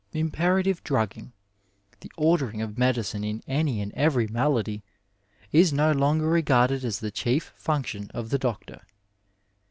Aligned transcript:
Imperative 0.13 0.83
drugging— 0.83 1.31
^the 2.01 2.09
ordering 2.17 2.59
of 2.59 2.75
medicine 2.75 3.23
in 3.23 3.43
any 3.47 3.79
and 3.81 3.93
every 3.93 4.25
malady— 4.25 4.81
is 5.51 5.71
no 5.71 5.91
longer 5.91 6.27
regarded 6.27 6.83
as 6.83 7.01
the 7.01 7.11
chief 7.11 7.53
function 7.55 8.09
of 8.11 8.31
the 8.31 8.39
doctor. 8.39 8.81